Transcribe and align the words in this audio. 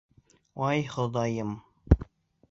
Ай, 0.67 0.79
Хоҙайым! 0.93 1.51